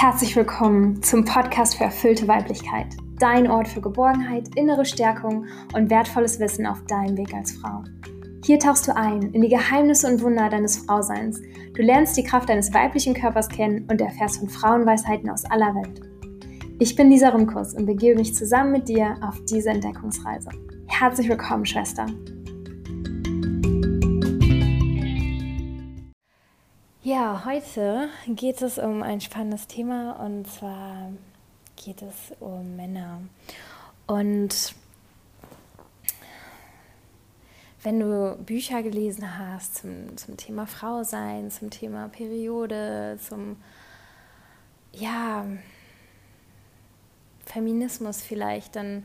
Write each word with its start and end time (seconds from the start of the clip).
Herzlich 0.00 0.36
willkommen 0.36 1.02
zum 1.02 1.24
Podcast 1.24 1.74
für 1.74 1.82
erfüllte 1.82 2.28
Weiblichkeit. 2.28 2.86
Dein 3.18 3.50
Ort 3.50 3.66
für 3.66 3.80
Geborgenheit, 3.80 4.54
innere 4.54 4.84
Stärkung 4.84 5.46
und 5.74 5.90
wertvolles 5.90 6.38
Wissen 6.38 6.66
auf 6.66 6.80
deinem 6.84 7.16
Weg 7.16 7.34
als 7.34 7.50
Frau. 7.50 7.82
Hier 8.44 8.60
tauchst 8.60 8.86
du 8.86 8.94
ein 8.94 9.22
in 9.32 9.42
die 9.42 9.48
Geheimnisse 9.48 10.06
und 10.06 10.22
Wunder 10.22 10.48
deines 10.50 10.78
Frauseins. 10.78 11.42
Du 11.74 11.82
lernst 11.82 12.16
die 12.16 12.22
Kraft 12.22 12.48
deines 12.48 12.72
weiblichen 12.72 13.12
Körpers 13.12 13.48
kennen 13.48 13.88
und 13.90 14.00
erfährst 14.00 14.38
von 14.38 14.48
Frauenweisheiten 14.48 15.28
aus 15.30 15.44
aller 15.46 15.74
Welt. 15.74 16.00
Ich 16.78 16.94
bin 16.94 17.10
Lisa 17.10 17.30
Rumkus 17.30 17.74
und 17.74 17.86
begebe 17.86 18.20
mich 18.20 18.36
zusammen 18.36 18.70
mit 18.70 18.88
dir 18.88 19.16
auf 19.20 19.44
diese 19.46 19.70
Entdeckungsreise. 19.70 20.50
Herzlich 20.86 21.28
willkommen, 21.28 21.66
Schwester. 21.66 22.06
Ja, 27.10 27.46
heute 27.46 28.10
geht 28.26 28.60
es 28.60 28.76
um 28.76 29.02
ein 29.02 29.22
spannendes 29.22 29.66
Thema 29.66 30.12
und 30.22 30.46
zwar 30.46 31.10
geht 31.82 32.02
es 32.02 32.36
um 32.38 32.76
Männer. 32.76 33.22
Und 34.06 34.74
wenn 37.82 37.98
du 37.98 38.36
Bücher 38.44 38.82
gelesen 38.82 39.38
hast 39.38 39.76
zum, 39.76 40.18
zum 40.18 40.36
Thema 40.36 40.66
Frau 40.66 41.02
sein, 41.02 41.50
zum 41.50 41.70
Thema 41.70 42.08
Periode, 42.08 43.18
zum 43.26 43.56
ja, 44.92 45.46
Feminismus 47.46 48.20
vielleicht, 48.20 48.76
dann, 48.76 49.04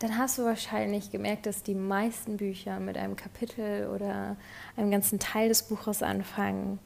dann 0.00 0.18
hast 0.18 0.36
du 0.36 0.44
wahrscheinlich 0.44 1.10
gemerkt, 1.10 1.46
dass 1.46 1.62
die 1.62 1.74
meisten 1.74 2.36
Bücher 2.36 2.78
mit 2.78 2.98
einem 2.98 3.16
Kapitel 3.16 3.86
oder 3.86 4.36
einem 4.76 4.90
ganzen 4.90 5.18
Teil 5.18 5.48
des 5.48 5.62
Buches 5.62 6.02
anfangen, 6.02 6.78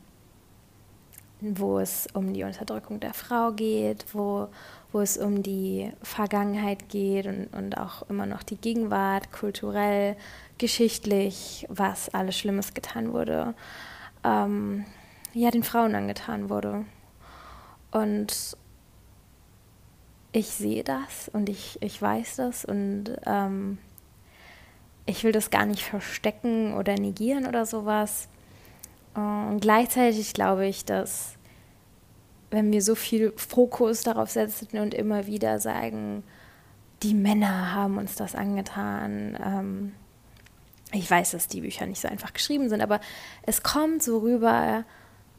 wo 1.52 1.78
es 1.78 2.06
um 2.14 2.32
die 2.32 2.44
Unterdrückung 2.44 3.00
der 3.00 3.14
Frau 3.14 3.52
geht, 3.52 4.06
wo, 4.12 4.48
wo 4.92 5.00
es 5.00 5.18
um 5.18 5.42
die 5.42 5.92
Vergangenheit 6.02 6.88
geht 6.88 7.27
und, 7.27 7.48
und 7.52 7.78
auch 7.78 8.08
immer 8.08 8.27
noch 8.27 8.42
die 8.42 8.56
Gegenwart, 8.56 9.32
kulturell, 9.32 10.16
geschichtlich, 10.58 11.66
was 11.69 12.08
alles 12.14 12.38
Schlimmes 12.38 12.74
getan 12.74 13.12
wurde, 13.12 13.54
ähm, 14.24 14.84
ja, 15.34 15.50
den 15.50 15.64
Frauen 15.64 15.94
angetan 15.94 16.48
wurde. 16.48 16.84
Und 17.91 18.56
ich 20.32 20.48
sehe 20.48 20.82
das 20.82 21.28
und 21.32 21.48
ich, 21.48 21.78
ich 21.80 22.00
weiß 22.00 22.36
das 22.36 22.64
und 22.64 23.16
ähm, 23.24 23.78
ich 25.06 25.22
will 25.22 25.32
das 25.32 25.50
gar 25.50 25.66
nicht 25.66 25.82
verstecken 25.82 26.74
oder 26.74 26.94
negieren 26.94 27.47
oder 27.47 27.66
sowas. 27.66 28.28
Und 29.14 29.60
gleichzeitig 29.60 30.32
glaube 30.32 30.66
ich, 30.66 30.84
dass 30.84 31.36
wenn 32.50 32.72
wir 32.72 32.82
so 32.82 32.94
viel 32.94 33.32
Fokus 33.36 34.02
darauf 34.02 34.30
setzen 34.30 34.78
und 34.78 34.94
immer 34.94 35.26
wieder 35.26 35.58
sagen, 35.58 36.22
die 37.02 37.14
Männer 37.14 37.74
haben 37.74 37.98
uns 37.98 38.14
das 38.14 38.34
angetan. 38.34 39.36
Ähm, 39.44 39.92
ich 40.92 41.10
weiß, 41.10 41.32
dass 41.32 41.48
die 41.48 41.60
Bücher 41.60 41.86
nicht 41.86 42.00
so 42.00 42.08
einfach 42.08 42.32
geschrieben 42.32 42.68
sind, 42.68 42.80
aber 42.80 43.00
es 43.42 43.62
kommt 43.62 44.02
so 44.02 44.18
rüber 44.18 44.84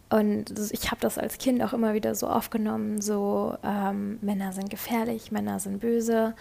und 0.10 0.54
ich 0.72 0.92
habe 0.92 1.02
das 1.02 1.18
als 1.18 1.38
Kind 1.38 1.64
auch 1.64 1.74
immer 1.74 1.94
wieder 1.94 2.14
so 2.14 2.28
aufgenommen, 2.28 3.02
so 3.02 3.58
ähm, 3.64 4.20
Männer 4.22 4.52
sind 4.52 4.70
gefährlich, 4.70 5.32
Männer 5.32 5.60
sind 5.60 5.80
böse, 5.80 6.36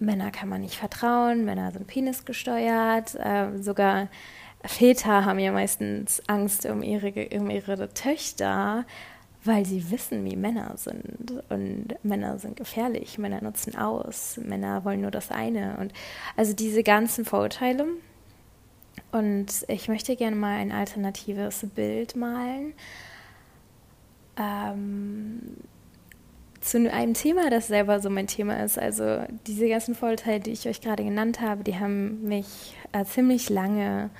Männer 0.00 0.30
kann 0.30 0.48
man 0.48 0.62
nicht 0.62 0.76
vertrauen, 0.76 1.44
Männer 1.44 1.70
sind 1.70 1.86
penisgesteuert, 1.86 3.14
äh, 3.14 3.58
sogar 3.60 4.08
Väter 4.64 5.24
haben 5.24 5.38
ja 5.38 5.52
meistens 5.52 6.22
Angst 6.26 6.66
um 6.66 6.82
ihre, 6.82 7.28
um 7.38 7.50
ihre 7.50 7.92
Töchter, 7.94 8.84
weil 9.44 9.64
sie 9.64 9.90
wissen, 9.90 10.24
wie 10.24 10.36
Männer 10.36 10.76
sind. 10.76 11.42
Und 11.48 11.94
Männer 12.02 12.38
sind 12.38 12.56
gefährlich, 12.56 13.18
Männer 13.18 13.42
nutzen 13.42 13.76
aus, 13.76 14.38
Männer 14.42 14.84
wollen 14.84 15.00
nur 15.00 15.10
das 15.10 15.30
eine. 15.30 15.76
Und 15.78 15.92
also 16.36 16.54
diese 16.54 16.82
ganzen 16.82 17.24
Vorurteile. 17.24 17.86
Und 19.12 19.64
ich 19.68 19.88
möchte 19.88 20.16
gerne 20.16 20.36
mal 20.36 20.56
ein 20.56 20.72
alternatives 20.72 21.64
Bild 21.74 22.16
malen. 22.16 22.74
Ähm, 24.36 25.56
zu 26.60 26.90
einem 26.92 27.14
Thema, 27.14 27.48
das 27.48 27.68
selber 27.68 28.00
so 28.00 28.10
mein 28.10 28.26
Thema 28.26 28.62
ist. 28.62 28.78
Also 28.78 29.22
diese 29.46 29.68
ganzen 29.68 29.94
Vorurteile, 29.94 30.40
die 30.40 30.50
ich 30.50 30.68
euch 30.68 30.80
gerade 30.80 31.04
genannt 31.04 31.40
habe, 31.40 31.62
die 31.62 31.78
haben 31.78 32.24
mich 32.24 32.76
äh, 32.92 33.04
ziemlich 33.04 33.48
lange 33.48 34.10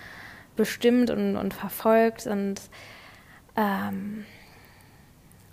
bestimmt 0.59 1.09
und, 1.09 1.37
und 1.37 1.55
verfolgt. 1.55 2.27
Und 2.27 2.61
ähm, 3.57 4.27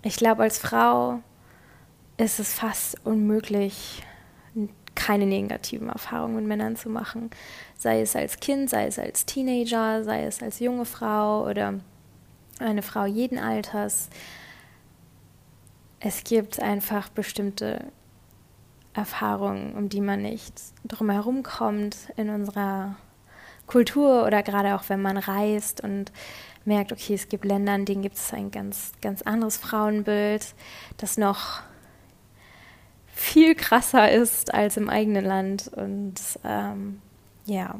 ich 0.02 0.16
glaube, 0.16 0.42
als 0.42 0.58
Frau 0.58 1.20
ist 2.18 2.38
es 2.38 2.52
fast 2.52 2.98
unmöglich, 3.06 4.02
keine 4.94 5.26
negativen 5.26 5.88
Erfahrungen 5.88 6.36
mit 6.36 6.46
Männern 6.46 6.76
zu 6.76 6.88
machen. 6.88 7.30
Sei 7.76 8.00
es 8.00 8.16
als 8.16 8.40
Kind, 8.40 8.68
sei 8.68 8.86
es 8.86 8.98
als 8.98 9.26
Teenager, 9.26 10.04
sei 10.04 10.24
es 10.24 10.42
als 10.42 10.58
junge 10.58 10.86
Frau 10.86 11.46
oder 11.48 11.74
eine 12.58 12.82
Frau 12.82 13.04
jeden 13.04 13.38
Alters. 13.38 14.08
Es 16.00 16.24
gibt 16.24 16.60
einfach 16.60 17.10
bestimmte 17.10 17.84
Erfahrungen, 18.94 19.74
um 19.74 19.90
die 19.90 20.00
man 20.00 20.22
nicht 20.22 20.54
drumherum 20.84 21.42
kommt 21.42 21.96
in 22.16 22.30
unserer 22.30 22.96
Kultur 23.66 24.24
oder 24.26 24.42
gerade 24.42 24.74
auch 24.74 24.88
wenn 24.88 25.02
man 25.02 25.16
reist 25.16 25.82
und 25.82 26.12
merkt, 26.64 26.92
okay, 26.92 27.14
es 27.14 27.28
gibt 27.28 27.44
Länder, 27.44 27.74
in 27.74 27.84
denen 27.84 28.02
gibt 28.02 28.16
es 28.16 28.32
ein 28.32 28.50
ganz, 28.50 28.92
ganz 29.00 29.22
anderes 29.22 29.56
Frauenbild, 29.56 30.54
das 30.96 31.16
noch 31.16 31.62
viel 33.06 33.54
krasser 33.54 34.10
ist 34.10 34.52
als 34.52 34.76
im 34.76 34.90
eigenen 34.90 35.24
Land. 35.24 35.68
Und 35.74 36.14
ähm, 36.44 37.00
ja, 37.46 37.76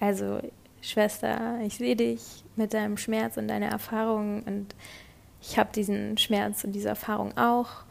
also 0.00 0.40
Schwester, 0.80 1.58
ich 1.64 1.76
sehe 1.76 1.96
dich 1.96 2.44
mit 2.56 2.72
deinem 2.72 2.96
Schmerz 2.96 3.36
und 3.36 3.48
deiner 3.48 3.68
Erfahrung 3.68 4.42
und 4.44 4.74
ich 5.40 5.58
habe 5.58 5.70
diesen 5.74 6.18
Schmerz 6.18 6.64
und 6.64 6.72
diese 6.72 6.88
Erfahrung 6.88 7.36
auch. 7.36 7.84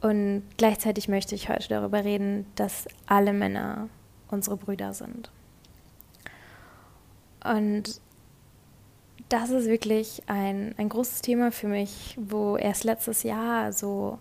Und 0.00 0.42
gleichzeitig 0.56 1.08
möchte 1.08 1.34
ich 1.34 1.48
heute 1.48 1.68
darüber 1.68 2.04
reden, 2.04 2.46
dass 2.54 2.88
alle 3.06 3.32
Männer 3.32 3.88
unsere 4.28 4.56
Brüder 4.56 4.94
sind. 4.94 5.30
Und 7.44 8.00
das 9.28 9.50
ist 9.50 9.66
wirklich 9.66 10.22
ein, 10.26 10.74
ein 10.76 10.88
großes 10.88 11.22
Thema 11.22 11.52
für 11.52 11.68
mich, 11.68 12.16
wo 12.20 12.56
erst 12.56 12.84
letztes 12.84 13.22
Jahr 13.22 13.72
so 13.72 14.18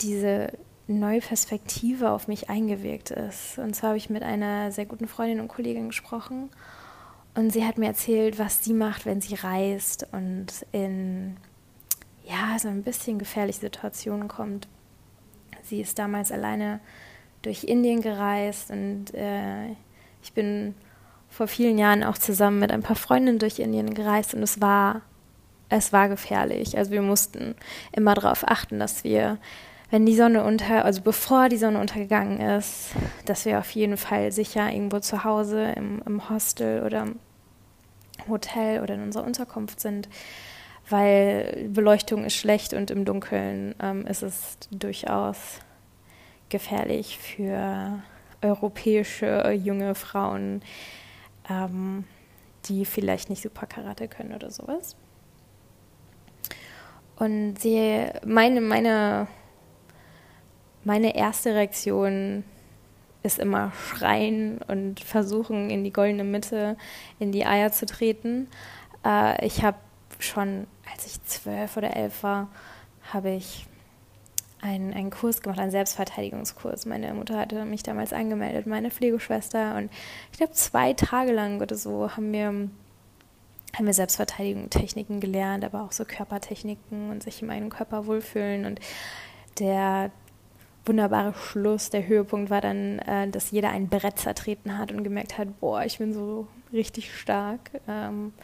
diese 0.00 0.52
neue 0.86 1.20
Perspektive 1.20 2.10
auf 2.10 2.28
mich 2.28 2.50
eingewirkt 2.50 3.10
ist. 3.10 3.58
Und 3.58 3.74
zwar 3.74 3.90
habe 3.90 3.98
ich 3.98 4.10
mit 4.10 4.22
einer 4.22 4.72
sehr 4.72 4.86
guten 4.86 5.08
Freundin 5.08 5.40
und 5.40 5.48
Kollegin 5.48 5.88
gesprochen 5.88 6.50
und 7.34 7.50
sie 7.52 7.64
hat 7.64 7.78
mir 7.78 7.86
erzählt, 7.86 8.38
was 8.38 8.62
sie 8.62 8.74
macht, 8.74 9.06
wenn 9.06 9.20
sie 9.20 9.34
reist 9.34 10.06
und 10.12 10.66
in 10.72 11.36
ja, 12.24 12.58
so 12.58 12.68
ein 12.68 12.82
bisschen 12.82 13.18
gefährliche 13.18 13.60
Situationen 13.60 14.28
kommt. 14.28 14.68
Sie 15.62 15.80
ist 15.80 15.98
damals 15.98 16.30
alleine 16.30 16.80
durch 17.42 17.64
Indien 17.64 18.00
gereist 18.00 18.70
und 18.70 19.14
äh, 19.14 19.70
ich 20.22 20.32
bin 20.34 20.74
vor 21.32 21.48
vielen 21.48 21.78
Jahren 21.78 22.04
auch 22.04 22.18
zusammen 22.18 22.58
mit 22.58 22.70
ein 22.70 22.82
paar 22.82 22.94
Freundinnen 22.94 23.38
durch 23.38 23.58
Indien 23.58 23.94
gereist 23.94 24.34
und 24.34 24.42
es 24.42 24.60
war, 24.60 25.00
es 25.70 25.92
war 25.92 26.10
gefährlich. 26.10 26.76
Also 26.76 26.90
wir 26.90 27.00
mussten 27.00 27.54
immer 27.90 28.14
darauf 28.14 28.46
achten, 28.46 28.78
dass 28.78 29.02
wir, 29.02 29.38
wenn 29.90 30.04
die 30.04 30.14
Sonne 30.14 30.44
unter, 30.44 30.84
also 30.84 31.00
bevor 31.00 31.48
die 31.48 31.56
Sonne 31.56 31.80
untergegangen 31.80 32.38
ist, 32.38 32.90
dass 33.24 33.46
wir 33.46 33.58
auf 33.58 33.70
jeden 33.70 33.96
Fall 33.96 34.30
sicher 34.30 34.70
irgendwo 34.70 34.98
zu 35.00 35.24
Hause 35.24 35.72
im, 35.74 36.02
im 36.04 36.28
Hostel 36.28 36.82
oder 36.82 37.04
im 37.04 37.18
Hotel 38.28 38.82
oder 38.82 38.94
in 38.94 39.02
unserer 39.02 39.24
Unterkunft 39.24 39.80
sind, 39.80 40.10
weil 40.90 41.70
Beleuchtung 41.72 42.26
ist 42.26 42.34
schlecht 42.34 42.74
und 42.74 42.90
im 42.90 43.06
Dunkeln 43.06 43.74
ähm, 43.80 44.06
ist 44.06 44.22
es 44.22 44.58
durchaus 44.70 45.60
gefährlich 46.50 47.18
für 47.18 48.02
europäische 48.42 49.50
junge 49.52 49.94
Frauen, 49.94 50.60
ähm, 51.48 52.04
die 52.66 52.84
vielleicht 52.84 53.30
nicht 53.30 53.42
super 53.42 53.66
Karate 53.66 54.08
können 54.08 54.34
oder 54.34 54.50
sowas. 54.50 54.96
Und 57.16 57.58
sie, 57.58 58.06
meine, 58.24 58.60
meine, 58.60 59.28
meine 60.84 61.14
erste 61.14 61.54
Reaktion 61.54 62.44
ist 63.22 63.38
immer 63.38 63.72
schreien 63.72 64.58
und 64.66 65.00
versuchen, 65.00 65.70
in 65.70 65.84
die 65.84 65.92
goldene 65.92 66.24
Mitte, 66.24 66.76
in 67.18 67.30
die 67.30 67.46
Eier 67.46 67.70
zu 67.70 67.86
treten. 67.86 68.48
Äh, 69.04 69.46
ich 69.46 69.62
habe 69.62 69.78
schon, 70.18 70.66
als 70.92 71.06
ich 71.06 71.22
zwölf 71.24 71.76
oder 71.76 71.96
elf 71.96 72.22
war, 72.22 72.48
habe 73.12 73.30
ich 73.30 73.66
einen, 74.62 74.94
einen 74.94 75.10
Kurs 75.10 75.42
gemacht, 75.42 75.58
einen 75.58 75.70
Selbstverteidigungskurs. 75.70 76.86
Meine 76.86 77.12
Mutter 77.12 77.36
hatte 77.36 77.64
mich 77.64 77.82
damals 77.82 78.12
angemeldet, 78.12 78.66
meine 78.66 78.90
Pflegeschwester. 78.90 79.76
Und 79.76 79.90
ich 80.30 80.38
glaube, 80.38 80.52
zwei 80.52 80.94
Tage 80.94 81.32
lang 81.32 81.60
oder 81.60 81.76
so 81.76 82.16
haben 82.16 82.32
wir 82.32 82.70
haben 83.74 83.86
wir 83.86 83.94
Selbstverteidigungstechniken 83.94 85.20
gelernt, 85.20 85.64
aber 85.64 85.82
auch 85.82 85.92
so 85.92 86.04
Körpertechniken 86.04 87.10
und 87.10 87.22
sich 87.22 87.40
in 87.40 87.48
meinem 87.48 87.70
Körper 87.70 88.06
wohlfühlen. 88.06 88.66
Und 88.66 88.80
der 89.58 90.10
wunderbare 90.84 91.32
Schluss, 91.34 91.90
der 91.90 92.06
Höhepunkt 92.06 92.50
war 92.50 92.60
dann, 92.60 92.98
äh, 93.00 93.28
dass 93.28 93.50
jeder 93.50 93.70
ein 93.70 93.88
Brett 93.88 94.18
zertreten 94.18 94.76
hat 94.78 94.92
und 94.92 95.04
gemerkt 95.04 95.38
hat, 95.38 95.60
boah, 95.60 95.84
ich 95.84 95.98
bin 95.98 96.12
so 96.12 96.46
richtig 96.72 97.16
stark. 97.16 97.70
Ähm, 97.88 98.34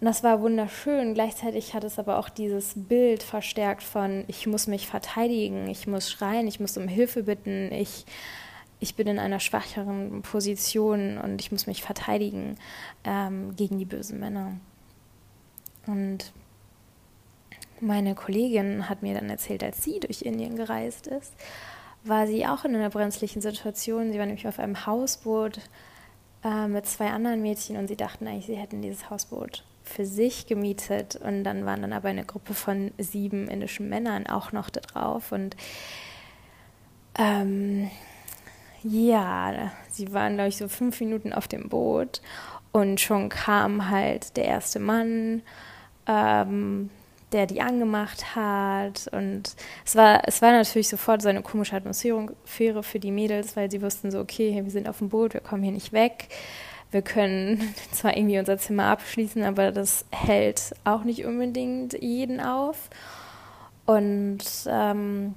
und 0.00 0.06
das 0.06 0.22
war 0.22 0.42
wunderschön. 0.42 1.14
Gleichzeitig 1.14 1.72
hat 1.72 1.82
es 1.84 1.98
aber 1.98 2.18
auch 2.18 2.28
dieses 2.28 2.74
Bild 2.76 3.22
verstärkt 3.22 3.82
von, 3.82 4.24
ich 4.28 4.46
muss 4.46 4.66
mich 4.66 4.86
verteidigen, 4.86 5.68
ich 5.68 5.86
muss 5.86 6.10
schreien, 6.10 6.46
ich 6.46 6.60
muss 6.60 6.76
um 6.76 6.86
Hilfe 6.86 7.22
bitten, 7.22 7.72
ich, 7.72 8.04
ich 8.78 8.94
bin 8.94 9.06
in 9.06 9.18
einer 9.18 9.40
schwacheren 9.40 10.20
Position 10.20 11.16
und 11.16 11.40
ich 11.40 11.50
muss 11.50 11.66
mich 11.66 11.82
verteidigen 11.82 12.56
ähm, 13.04 13.56
gegen 13.56 13.78
die 13.78 13.86
bösen 13.86 14.20
Männer. 14.20 14.52
Und 15.86 16.32
meine 17.80 18.14
Kollegin 18.14 18.90
hat 18.90 19.02
mir 19.02 19.14
dann 19.14 19.30
erzählt, 19.30 19.64
als 19.64 19.82
sie 19.82 19.98
durch 20.00 20.22
Indien 20.22 20.56
gereist 20.56 21.06
ist, 21.06 21.32
war 22.04 22.26
sie 22.26 22.46
auch 22.46 22.66
in 22.66 22.74
einer 22.74 22.90
brenzlichen 22.90 23.40
Situation. 23.40 24.12
Sie 24.12 24.18
war 24.18 24.26
nämlich 24.26 24.46
auf 24.46 24.58
einem 24.58 24.84
Hausboot 24.84 25.58
äh, 26.44 26.68
mit 26.68 26.84
zwei 26.84 27.08
anderen 27.10 27.40
Mädchen 27.40 27.78
und 27.78 27.88
sie 27.88 27.96
dachten 27.96 28.26
eigentlich, 28.26 28.46
sie 28.46 28.56
hätten 28.56 28.82
dieses 28.82 29.08
Hausboot 29.08 29.64
für 29.86 30.04
sich 30.04 30.46
gemietet 30.46 31.16
und 31.16 31.44
dann 31.44 31.64
waren 31.64 31.82
dann 31.82 31.92
aber 31.92 32.08
eine 32.08 32.24
Gruppe 32.24 32.54
von 32.54 32.90
sieben 32.98 33.48
indischen 33.48 33.88
Männern 33.88 34.26
auch 34.26 34.52
noch 34.52 34.68
da 34.68 34.80
drauf 34.80 35.32
und 35.32 35.56
ähm, 37.18 37.90
ja, 38.82 39.72
sie 39.90 40.12
waren 40.12 40.34
glaube 40.34 40.48
ich 40.48 40.56
so 40.56 40.68
fünf 40.68 41.00
Minuten 41.00 41.32
auf 41.32 41.48
dem 41.48 41.68
Boot 41.68 42.20
und 42.72 43.00
schon 43.00 43.28
kam 43.28 43.88
halt 43.88 44.36
der 44.36 44.44
erste 44.44 44.80
Mann, 44.80 45.42
ähm, 46.06 46.90
der 47.32 47.46
die 47.46 47.60
angemacht 47.60 48.36
hat 48.36 49.08
und 49.12 49.56
es 49.84 49.96
war 49.96 50.22
es 50.26 50.42
war 50.42 50.52
natürlich 50.52 50.88
sofort 50.88 51.22
so 51.22 51.28
eine 51.28 51.42
komische 51.42 51.76
Atmosphäre 51.76 52.82
für 52.82 53.00
die 53.00 53.12
Mädels, 53.12 53.56
weil 53.56 53.70
sie 53.70 53.82
wussten 53.82 54.10
so 54.10 54.20
okay, 54.20 54.60
wir 54.62 54.70
sind 54.70 54.88
auf 54.88 54.98
dem 54.98 55.08
Boot, 55.08 55.32
wir 55.32 55.40
kommen 55.40 55.62
hier 55.62 55.72
nicht 55.72 55.92
weg 55.92 56.28
wir 56.90 57.02
können 57.02 57.74
zwar 57.92 58.16
irgendwie 58.16 58.38
unser 58.38 58.58
Zimmer 58.58 58.84
abschließen, 58.86 59.42
aber 59.42 59.72
das 59.72 60.04
hält 60.10 60.74
auch 60.84 61.04
nicht 61.04 61.24
unbedingt 61.24 61.92
jeden 62.00 62.40
auf. 62.40 62.90
Und 63.84 64.44
ähm, 64.66 65.34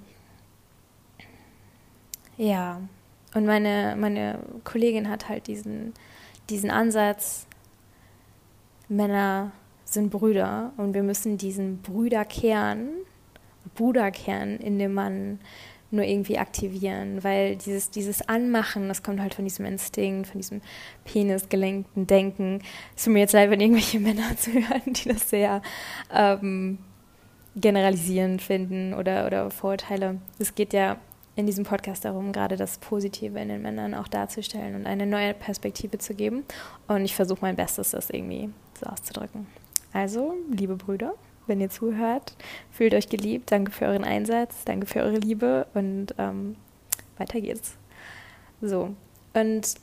ja, 2.38 2.82
und 3.34 3.46
meine, 3.46 3.96
meine 3.98 4.40
Kollegin 4.64 5.10
hat 5.10 5.30
halt 5.30 5.48
diesen, 5.48 5.94
diesen 6.50 6.72
Ansatz, 6.72 7.46
Männer 8.88 9.52
sind 9.86 10.10
Brüder 10.10 10.72
und 10.78 10.94
wir 10.94 11.04
müssen 11.04 11.38
diesen 11.38 11.82
Brüderkern, 11.82 12.90
Bruderkern 13.76 14.58
in 14.58 14.80
dem 14.80 14.94
Mann 14.94 15.40
nur 15.92 16.06
irgendwie 16.06 16.38
aktivieren, 16.38 17.24
weil 17.24 17.56
dieses, 17.56 17.90
dieses 17.90 18.28
Anmachen, 18.28 18.88
das 18.88 19.02
kommt 19.04 19.20
halt 19.20 19.34
von 19.34 19.46
diesem 19.46 19.66
Instinkt, 19.66 20.28
von 20.28 20.40
diesem 20.40 20.62
penisgelenkten 21.06 22.06
Denken. 22.06 22.62
Es 22.96 23.06
tut 23.06 23.14
mir 23.14 23.20
jetzt 23.20 23.34
leid, 23.34 23.50
wenn 23.50 23.60
irgendwelche 23.60 24.00
Männer 24.00 24.38
zuhören, 24.38 24.94
die 24.94 25.10
das 25.10 25.30
sehr 25.30 25.62
ähm, 26.14 26.78
generalisierend 27.56 28.42
finden 28.42 28.94
oder, 28.94 29.26
oder 29.26 29.50
Vorurteile. 29.50 30.20
Es 30.38 30.56
geht 30.56 30.74
ja 30.74 30.98
in 31.36 31.46
diesem 31.46 31.64
Podcast 31.64 32.06
darum, 32.06 32.34
gerade 32.34 32.58
das 32.58 32.78
Positive 32.78 33.40
in 33.40 33.48
den 33.48 33.62
Männern 33.62 33.94
auch 33.94 34.08
darzustellen 34.08 34.76
und 34.76 34.86
eine 34.86 35.06
neue 35.06 35.34
Perspektive 35.34 35.98
zu 35.98 36.14
geben. 36.14 36.44
Und 36.88 37.06
ich 37.06 37.16
versuche 37.16 37.40
mein 37.42 37.56
Bestes, 37.56 37.92
das 37.92 38.10
irgendwie 38.10 38.50
so 38.80 38.86
auszudrücken. 38.88 39.48
Also, 39.94 40.36
liebe 40.52 40.76
Brüder, 40.76 41.14
wenn 41.50 41.60
ihr 41.60 41.70
zuhört. 41.70 42.36
Fühlt 42.72 42.94
euch 42.94 43.10
geliebt. 43.10 43.52
Danke 43.52 43.72
für 43.72 43.86
euren 43.86 44.04
Einsatz. 44.04 44.64
Danke 44.66 44.86
für 44.86 45.02
eure 45.02 45.18
Liebe. 45.18 45.68
Und 45.74 46.16
ähm, 46.18 46.56
weiter 47.18 47.42
geht's. 47.42 47.76
So. 48.62 48.96
Und 49.34 49.76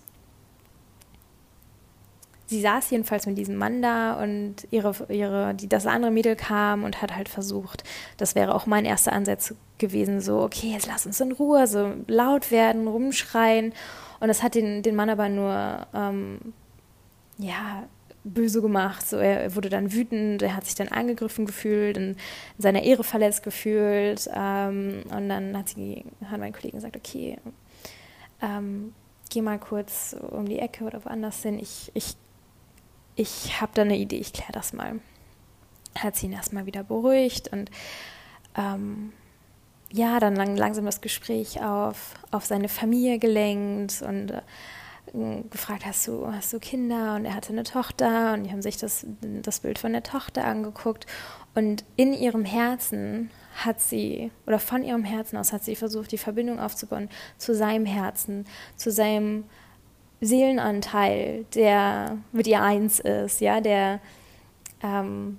sie 2.46 2.60
saß 2.60 2.90
jedenfalls 2.90 3.26
mit 3.26 3.36
diesem 3.36 3.56
Mann 3.56 3.82
da 3.82 4.14
und 4.14 4.66
ihre, 4.70 4.94
ihre, 5.08 5.54
die, 5.54 5.68
das 5.68 5.86
andere 5.86 6.10
Mädel 6.10 6.36
kam 6.36 6.84
und 6.84 7.02
hat 7.02 7.14
halt 7.14 7.28
versucht, 7.28 7.84
das 8.16 8.34
wäre 8.34 8.54
auch 8.54 8.66
mein 8.66 8.84
erster 8.84 9.12
Ansatz 9.12 9.54
gewesen, 9.78 10.20
so, 10.20 10.40
okay, 10.40 10.72
jetzt 10.72 10.86
lass 10.86 11.06
uns 11.06 11.20
in 11.20 11.32
Ruhe, 11.32 11.66
so 11.66 11.92
laut 12.06 12.50
werden, 12.50 12.86
rumschreien. 12.86 13.74
Und 14.20 14.28
das 14.28 14.42
hat 14.42 14.54
den, 14.54 14.82
den 14.82 14.94
Mann 14.94 15.10
aber 15.10 15.28
nur, 15.28 15.86
ähm, 15.92 16.38
ja, 17.38 17.84
böse 18.26 18.60
gemacht. 18.60 19.06
So, 19.06 19.16
er 19.16 19.54
wurde 19.54 19.68
dann 19.68 19.92
wütend, 19.92 20.42
er 20.42 20.56
hat 20.56 20.64
sich 20.64 20.74
dann 20.74 20.88
angegriffen 20.88 21.46
gefühlt, 21.46 21.96
in, 21.96 22.16
seiner 22.58 22.82
Ehre 22.82 23.04
verletzt 23.04 23.42
gefühlt. 23.42 24.28
Ähm, 24.34 25.02
und 25.10 25.28
dann 25.28 25.56
hat, 25.56 25.70
sie, 25.70 26.04
hat 26.24 26.40
mein 26.40 26.52
Kollege 26.52 26.76
gesagt, 26.76 26.96
okay, 26.96 27.38
ähm, 28.42 28.92
geh 29.30 29.42
mal 29.42 29.58
kurz 29.58 30.16
um 30.30 30.46
die 30.48 30.58
Ecke 30.58 30.84
oder 30.84 31.04
woanders 31.04 31.42
hin. 31.42 31.58
Ich, 31.58 31.90
ich, 31.94 32.16
ich 33.14 33.60
habe 33.60 33.72
da 33.74 33.82
eine 33.82 33.96
Idee, 33.96 34.18
ich 34.18 34.32
kläre 34.32 34.52
das 34.52 34.72
mal. 34.72 35.00
Hat 35.98 36.16
sie 36.16 36.26
ihn 36.26 36.32
erstmal 36.32 36.66
wieder 36.66 36.84
beruhigt 36.84 37.48
und 37.48 37.70
ähm, 38.56 39.12
ja, 39.92 40.20
dann 40.20 40.36
lang, 40.36 40.56
langsam 40.56 40.84
das 40.84 41.00
Gespräch 41.00 41.62
auf, 41.62 42.14
auf 42.30 42.44
seine 42.44 42.68
Familie 42.68 43.18
gelenkt 43.18 44.02
und 44.02 44.30
äh, 44.32 44.42
gefragt, 45.12 45.86
hast 45.86 46.06
du, 46.06 46.26
hast 46.26 46.52
du 46.52 46.58
Kinder? 46.58 47.14
Und 47.14 47.24
er 47.24 47.34
hatte 47.34 47.52
eine 47.52 47.64
Tochter 47.64 48.34
und 48.34 48.44
die 48.44 48.50
haben 48.50 48.62
sich 48.62 48.76
das, 48.76 49.06
das 49.20 49.60
Bild 49.60 49.78
von 49.78 49.92
der 49.92 50.02
Tochter 50.02 50.44
angeguckt. 50.44 51.06
Und 51.54 51.84
in 51.96 52.12
ihrem 52.12 52.44
Herzen 52.44 53.30
hat 53.64 53.80
sie, 53.80 54.30
oder 54.46 54.58
von 54.58 54.82
ihrem 54.82 55.04
Herzen 55.04 55.36
aus 55.38 55.52
hat 55.52 55.64
sie 55.64 55.76
versucht, 55.76 56.12
die 56.12 56.18
Verbindung 56.18 56.60
aufzubauen 56.60 57.08
zu 57.38 57.54
seinem 57.54 57.86
Herzen, 57.86 58.44
zu 58.76 58.90
seinem 58.90 59.44
Seelenanteil, 60.20 61.44
der 61.54 62.18
mit 62.32 62.46
ihr 62.46 62.62
eins 62.62 63.00
ist, 63.00 63.40
ja, 63.40 63.60
der, 63.60 64.00
ähm, 64.82 65.38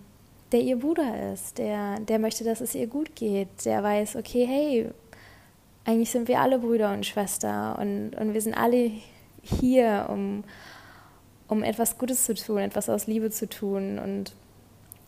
der 0.52 0.62
ihr 0.62 0.80
Bruder 0.80 1.34
ist, 1.34 1.58
der, 1.58 2.00
der 2.00 2.20
möchte, 2.20 2.44
dass 2.44 2.62
es 2.62 2.74
ihr 2.74 2.88
gut 2.88 3.16
geht, 3.16 3.66
der 3.66 3.84
weiß, 3.84 4.16
okay, 4.16 4.46
hey, 4.48 4.90
eigentlich 5.86 6.12
sind 6.12 6.28
wir 6.28 6.42
alle 6.42 6.60
Brüder 6.60 6.94
und 6.94 7.06
Schwester 7.06 7.78
und, 7.80 8.16
und 8.16 8.34
wir 8.34 8.42
sind 8.42 8.56
alle 8.56 8.92
hier, 9.48 10.08
um, 10.10 10.44
um 11.48 11.64
etwas 11.64 11.98
Gutes 11.98 12.26
zu 12.26 12.34
tun, 12.34 12.60
etwas 12.60 12.90
aus 12.90 13.08
Liebe 13.08 13.32
zu 13.32 13.48
tun. 13.48 14.00
Und 14.00 14.34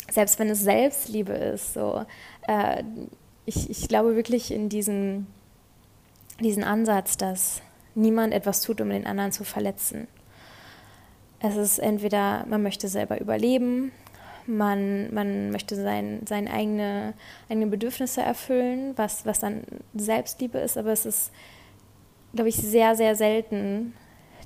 selbst 0.09 0.39
wenn 0.39 0.49
es 0.49 0.61
Selbstliebe 0.61 1.33
ist, 1.33 1.73
so, 1.73 2.05
äh, 2.47 2.83
ich, 3.45 3.69
ich 3.69 3.87
glaube 3.87 4.15
wirklich 4.15 4.51
in 4.51 4.69
diesen, 4.69 5.27
diesen 6.39 6.63
Ansatz, 6.63 7.17
dass 7.17 7.61
niemand 7.95 8.33
etwas 8.33 8.61
tut, 8.61 8.81
um 8.81 8.89
den 8.89 9.07
anderen 9.07 9.31
zu 9.31 9.43
verletzen. 9.43 10.07
Es 11.39 11.55
ist 11.55 11.79
entweder, 11.79 12.45
man 12.47 12.61
möchte 12.61 12.87
selber 12.87 13.19
überleben, 13.19 13.91
man, 14.45 15.13
man 15.13 15.51
möchte 15.51 15.75
sein, 15.75 16.21
seine 16.27 16.51
eigene, 16.51 17.13
eigene 17.49 17.67
Bedürfnisse 17.67 18.21
erfüllen, 18.21 18.93
was, 18.97 19.25
was 19.25 19.39
dann 19.39 19.63
Selbstliebe 19.93 20.57
ist, 20.57 20.77
aber 20.77 20.91
es 20.91 21.05
ist, 21.05 21.31
glaube 22.33 22.49
ich, 22.49 22.55
sehr, 22.55 22.95
sehr 22.95 23.15
selten, 23.15 23.93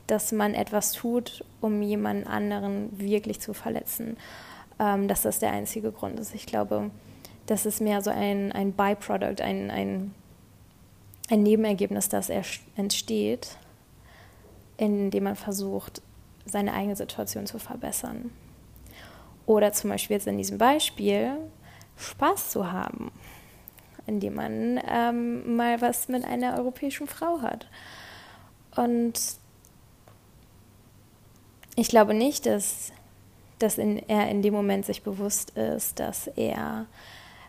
dass 0.07 0.31
man 0.31 0.53
etwas 0.53 0.91
tut, 0.91 1.45
um 1.61 1.81
jemanden 1.81 2.27
anderen 2.27 2.99
wirklich 2.99 3.39
zu 3.39 3.53
verletzen. 3.53 4.17
Ähm, 4.79 5.07
dass 5.07 5.21
das 5.21 5.39
der 5.39 5.51
einzige 5.51 5.91
Grund 5.91 6.19
ist. 6.19 6.33
Ich 6.33 6.45
glaube, 6.45 6.89
das 7.45 7.65
ist 7.65 7.79
mehr 7.79 8.01
so 8.01 8.09
ein, 8.09 8.51
ein 8.51 8.73
Byproduct, 8.73 9.41
ein, 9.41 9.69
ein, 9.69 10.13
ein 11.29 11.43
Nebenergebnis, 11.43 12.09
das 12.09 12.29
entsteht, 12.29 13.57
indem 14.77 15.25
man 15.25 15.35
versucht, 15.35 16.01
seine 16.45 16.73
eigene 16.73 16.95
Situation 16.95 17.45
zu 17.45 17.59
verbessern. 17.59 18.31
Oder 19.45 19.73
zum 19.73 19.91
Beispiel 19.91 20.15
jetzt 20.15 20.27
in 20.27 20.37
diesem 20.37 20.57
Beispiel 20.57 21.37
Spaß 21.97 22.49
zu 22.49 22.71
haben, 22.71 23.11
indem 24.07 24.35
man 24.35 24.81
ähm, 24.89 25.55
mal 25.55 25.81
was 25.81 26.07
mit 26.07 26.25
einer 26.25 26.57
europäischen 26.57 27.07
Frau 27.07 27.41
hat. 27.41 27.67
Und 28.75 29.19
ich 31.75 31.87
glaube 31.87 32.13
nicht, 32.13 32.45
dass, 32.45 32.91
dass 33.59 33.77
in, 33.77 33.97
er 34.09 34.29
in 34.29 34.41
dem 34.41 34.53
Moment 34.53 34.85
sich 34.85 35.03
bewusst 35.03 35.51
ist, 35.51 35.99
dass 35.99 36.27
er, 36.27 36.85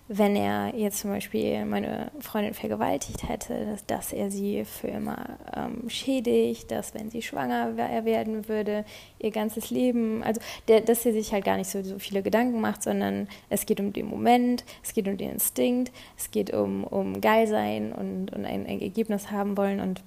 wenn 0.08 0.36
er 0.36 0.74
jetzt 0.74 0.98
zum 0.98 1.10
Beispiel 1.10 1.64
meine 1.64 2.10
Freundin 2.20 2.54
vergewaltigt 2.54 3.28
hätte, 3.28 3.66
dass, 3.66 3.86
dass 3.86 4.12
er 4.12 4.30
sie 4.30 4.64
für 4.64 4.88
immer 4.88 5.38
ähm, 5.54 5.88
schädigt, 5.88 6.70
dass 6.70 6.94
wenn 6.94 7.10
sie 7.10 7.20
schwanger 7.20 7.76
werden 7.76 8.48
würde, 8.48 8.84
ihr 9.18 9.30
ganzes 9.30 9.70
Leben, 9.70 10.22
also 10.22 10.40
der, 10.68 10.80
dass 10.80 11.04
er 11.04 11.12
sich 11.12 11.32
halt 11.32 11.44
gar 11.44 11.56
nicht 11.56 11.68
so, 11.68 11.82
so 11.82 11.98
viele 11.98 12.22
Gedanken 12.22 12.60
macht, 12.60 12.82
sondern 12.82 13.28
es 13.50 13.66
geht 13.66 13.80
um 13.80 13.92
den 13.92 14.06
Moment, 14.06 14.64
es 14.82 14.94
geht 14.94 15.06
um 15.06 15.18
den 15.18 15.32
Instinkt, 15.32 15.92
es 16.16 16.30
geht 16.30 16.52
um, 16.52 16.84
um 16.84 17.20
geil 17.20 17.46
sein 17.46 17.92
und, 17.92 18.32
und 18.32 18.44
ein, 18.46 18.66
ein 18.66 18.80
Ergebnis 18.80 19.30
haben 19.30 19.56
wollen 19.56 19.80
und 19.80 20.02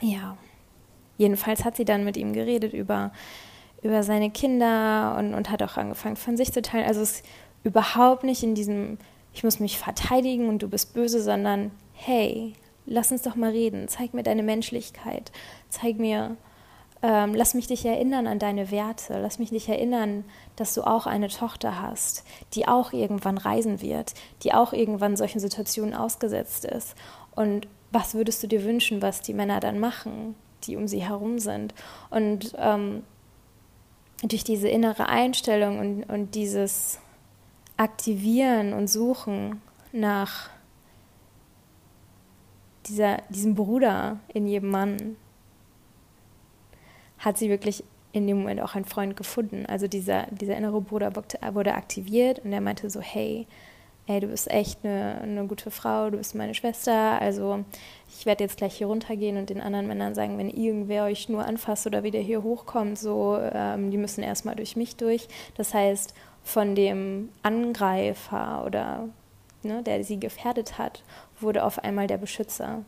ja. 0.00 0.36
Jedenfalls 1.16 1.64
hat 1.64 1.76
sie 1.76 1.84
dann 1.84 2.04
mit 2.04 2.16
ihm 2.16 2.32
geredet 2.32 2.72
über, 2.72 3.12
über 3.82 4.02
seine 4.02 4.30
Kinder 4.30 5.16
und, 5.18 5.34
und 5.34 5.50
hat 5.50 5.62
auch 5.62 5.76
angefangen 5.76 6.16
von 6.16 6.36
sich 6.36 6.52
zu 6.52 6.62
teilen. 6.62 6.86
Also 6.86 7.00
es 7.00 7.12
ist 7.12 7.24
überhaupt 7.64 8.24
nicht 8.24 8.42
in 8.42 8.54
diesem, 8.54 8.98
ich 9.32 9.44
muss 9.44 9.60
mich 9.60 9.78
verteidigen 9.78 10.48
und 10.48 10.62
du 10.62 10.68
bist 10.68 10.94
böse, 10.94 11.22
sondern 11.22 11.70
hey, 11.92 12.54
lass 12.86 13.10
uns 13.10 13.22
doch 13.22 13.36
mal 13.36 13.50
reden, 13.50 13.88
zeig 13.88 14.14
mir 14.14 14.22
deine 14.22 14.42
Menschlichkeit, 14.42 15.32
zeig 15.68 15.98
mir, 15.98 16.36
ähm, 17.02 17.34
lass 17.34 17.54
mich 17.54 17.66
dich 17.66 17.84
erinnern 17.84 18.26
an 18.26 18.38
deine 18.38 18.70
Werte, 18.70 19.18
lass 19.18 19.38
mich 19.38 19.50
dich 19.50 19.68
erinnern, 19.68 20.24
dass 20.54 20.74
du 20.74 20.82
auch 20.82 21.06
eine 21.06 21.28
Tochter 21.28 21.80
hast, 21.80 22.24
die 22.54 22.68
auch 22.68 22.92
irgendwann 22.92 23.38
reisen 23.38 23.80
wird, 23.80 24.14
die 24.42 24.54
auch 24.54 24.72
irgendwann 24.72 25.16
solchen 25.16 25.40
Situationen 25.40 25.94
ausgesetzt 25.94 26.64
ist. 26.64 26.94
Und 27.34 27.68
was 27.90 28.14
würdest 28.14 28.42
du 28.42 28.46
dir 28.46 28.64
wünschen, 28.64 29.02
was 29.02 29.22
die 29.22 29.34
Männer 29.34 29.60
dann 29.60 29.80
machen, 29.80 30.34
die 30.64 30.76
um 30.76 30.88
sie 30.88 31.02
herum 31.02 31.38
sind? 31.38 31.74
Und 32.10 32.54
ähm, 32.58 33.02
durch 34.22 34.44
diese 34.44 34.68
innere 34.68 35.08
Einstellung 35.08 35.78
und, 35.78 36.04
und 36.04 36.34
dieses 36.34 36.98
Aktivieren 37.76 38.72
und 38.72 38.88
Suchen 38.88 39.60
nach 39.92 40.50
dieser, 42.86 43.18
diesem 43.28 43.54
Bruder 43.54 44.18
in 44.32 44.46
jedem 44.46 44.70
Mann, 44.70 45.16
hat 47.18 47.38
sie 47.38 47.50
wirklich 47.50 47.84
in 48.12 48.26
dem 48.26 48.38
Moment 48.38 48.60
auch 48.62 48.74
einen 48.74 48.84
Freund 48.84 49.16
gefunden. 49.16 49.66
Also 49.66 49.88
dieser, 49.88 50.26
dieser 50.30 50.56
innere 50.56 50.80
Bruder 50.80 51.12
wurde 51.14 51.74
aktiviert 51.74 52.38
und 52.38 52.52
er 52.52 52.60
meinte 52.60 52.88
so, 52.88 53.00
hey, 53.00 53.46
ey, 54.06 54.20
du 54.20 54.28
bist 54.28 54.50
echt 54.50 54.84
eine, 54.84 55.20
eine 55.22 55.46
gute 55.46 55.70
Frau, 55.70 56.10
du 56.10 56.18
bist 56.18 56.34
meine 56.34 56.54
Schwester, 56.54 57.20
also 57.20 57.64
ich 58.08 58.24
werde 58.24 58.44
jetzt 58.44 58.56
gleich 58.56 58.76
hier 58.76 58.86
runtergehen 58.86 59.36
und 59.36 59.50
den 59.50 59.60
anderen 59.60 59.88
Männern 59.88 60.14
sagen, 60.14 60.38
wenn 60.38 60.48
irgendwer 60.48 61.04
euch 61.04 61.28
nur 61.28 61.44
anfasst 61.44 61.86
oder 61.86 62.02
wieder 62.02 62.20
hier 62.20 62.42
hochkommt, 62.42 62.98
so, 62.98 63.38
ähm, 63.40 63.90
die 63.90 63.98
müssen 63.98 64.22
erstmal 64.22 64.54
durch 64.54 64.76
mich 64.76 64.96
durch. 64.96 65.26
Das 65.56 65.74
heißt, 65.74 66.14
von 66.44 66.76
dem 66.76 67.30
Angreifer 67.42 68.64
oder 68.64 69.08
ne, 69.64 69.82
der 69.82 70.04
sie 70.04 70.20
gefährdet 70.20 70.78
hat, 70.78 71.02
wurde 71.40 71.64
auf 71.64 71.80
einmal 71.80 72.06
der 72.06 72.18
Beschützer, 72.18 72.84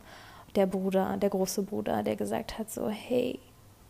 der 0.55 0.65
Bruder, 0.65 1.17
der 1.17 1.29
große 1.29 1.63
Bruder, 1.63 2.01
der 2.01 2.15
gesagt 2.15 2.57
hat 2.57 2.71
so, 2.71 2.89
hey, 2.89 3.39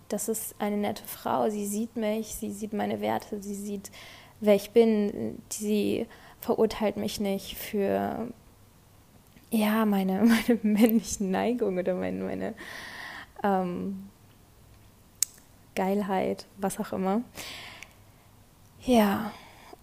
das 0.09 0.27
ist 0.27 0.55
eine 0.57 0.77
nette 0.77 1.03
Frau, 1.05 1.49
sie 1.49 1.67
sieht 1.67 1.95
mich, 1.95 2.35
sie 2.35 2.51
sieht 2.51 2.73
meine 2.73 2.99
Werte, 2.99 3.41
sie 3.41 3.53
sieht, 3.53 3.91
wer 4.39 4.55
ich 4.55 4.71
bin, 4.71 5.41
sie 5.49 6.07
verurteilt 6.41 6.97
mich 6.97 7.19
nicht 7.19 7.57
für 7.57 8.27
ja, 9.51 9.85
meine, 9.85 10.23
meine 10.47 10.59
männlichen 10.63 11.31
Neigungen 11.31 11.79
oder 11.79 11.93
meine, 11.95 12.23
meine 12.23 12.53
ähm, 13.43 14.09
Geilheit, 15.75 16.45
was 16.57 16.79
auch 16.79 16.93
immer. 16.93 17.21
Ja, 18.81 19.31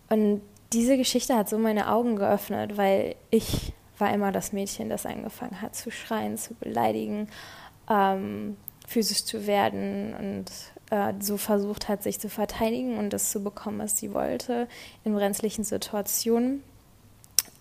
und 0.09 0.43
diese 0.73 0.97
Geschichte 0.97 1.35
hat 1.35 1.49
so 1.49 1.59
meine 1.59 1.91
Augen 1.91 2.17
geöffnet, 2.17 2.77
weil 2.77 3.17
ich 3.31 3.73
war 3.99 4.13
immer 4.13 4.33
das 4.33 4.53
Mädchen, 4.53 4.89
das 4.89 5.07
angefangen 5.07 5.63
hat 5.63 5.75
zu 5.75 5.91
schreien, 5.91 6.37
zu 6.37 6.55
beleidigen, 6.55 7.29
ähm, 7.89 8.57
physisch 8.87 9.25
zu 9.25 9.47
werden 9.47 10.15
und 10.15 10.51
äh, 10.91 11.13
so 11.21 11.37
versucht 11.37 11.89
hat, 11.89 12.03
sich 12.03 12.21
zu 12.21 12.29
verteidigen 12.29 12.99
und 12.99 13.13
das 13.13 13.31
zu 13.31 13.43
bekommen, 13.43 13.79
was 13.79 13.99
sie 13.99 14.15
wollte 14.15 14.69
in 15.05 15.15
brenzlichen 15.15 15.65
Situationen. 15.65 16.63